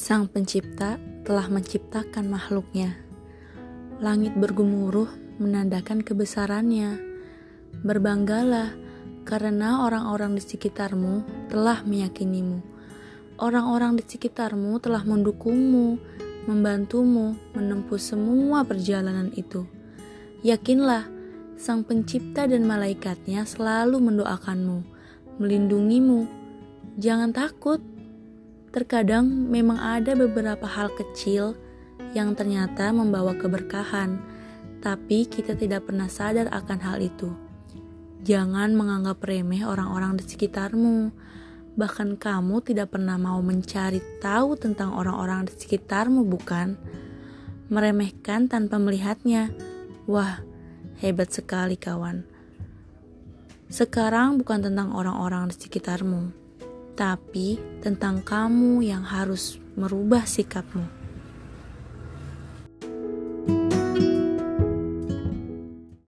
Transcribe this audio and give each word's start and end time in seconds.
Sang 0.00 0.32
Pencipta 0.32 0.96
telah 1.28 1.44
menciptakan 1.52 2.24
makhluknya. 2.32 2.96
Langit 4.00 4.32
bergemuruh 4.32 5.12
menandakan 5.36 6.00
kebesarannya. 6.00 6.96
Berbanggalah 7.84 8.72
karena 9.28 9.84
orang-orang 9.84 10.40
di 10.40 10.42
sekitarmu 10.42 11.20
telah 11.52 11.84
meyakinimu. 11.84 12.64
Orang-orang 13.44 14.00
di 14.00 14.04
sekitarmu 14.08 14.80
telah 14.80 15.04
mendukungmu, 15.04 16.00
membantumu 16.48 17.36
menempuh 17.52 18.00
semua 18.00 18.64
perjalanan 18.64 19.28
itu. 19.36 19.68
Yakinlah, 20.40 21.12
Sang 21.60 21.84
Pencipta 21.84 22.48
dan 22.48 22.64
malaikatnya 22.64 23.44
selalu 23.44 24.00
mendoakanmu, 24.00 24.80
melindungimu. 25.36 26.24
Jangan 26.96 27.36
takut. 27.36 27.99
Terkadang 28.70 29.26
memang 29.26 29.78
ada 29.78 30.14
beberapa 30.14 30.66
hal 30.66 30.94
kecil 30.94 31.58
yang 32.14 32.38
ternyata 32.38 32.94
membawa 32.94 33.34
keberkahan, 33.34 34.18
tapi 34.78 35.26
kita 35.26 35.58
tidak 35.58 35.90
pernah 35.90 36.06
sadar 36.06 36.46
akan 36.50 36.78
hal 36.78 36.98
itu. 37.02 37.30
Jangan 38.22 38.74
menganggap 38.78 39.22
remeh 39.26 39.66
orang-orang 39.66 40.18
di 40.18 40.24
sekitarmu. 40.26 41.10
Bahkan 41.74 42.18
kamu 42.18 42.56
tidak 42.66 42.94
pernah 42.94 43.16
mau 43.16 43.40
mencari 43.40 44.02
tahu 44.20 44.58
tentang 44.58 44.94
orang-orang 44.94 45.48
di 45.48 45.54
sekitarmu, 45.56 46.26
bukan? 46.28 46.76
Meremehkan 47.70 48.50
tanpa 48.50 48.76
melihatnya. 48.76 49.54
Wah, 50.10 50.42
Hebat 51.00 51.32
sekali 51.32 51.80
kawan. 51.80 52.28
Sekarang 53.72 54.36
bukan 54.36 54.60
tentang 54.68 54.92
orang-orang 54.92 55.48
di 55.48 55.56
sekitarmu, 55.56 56.28
tapi 57.00 57.56
tentang 57.80 58.20
kamu 58.20 58.84
yang 58.84 59.00
harus 59.00 59.56
merubah 59.72 60.28
sikapmu. 60.28 60.99